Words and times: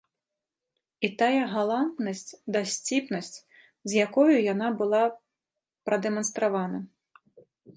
І 1.07 1.09
тая 1.21 1.41
галантнасць, 1.55 2.37
дасціпнасць, 2.57 3.37
з 3.93 4.01
якою 4.07 4.35
яна 4.53 4.67
была 4.81 5.03
прадэманстравана. 5.91 6.79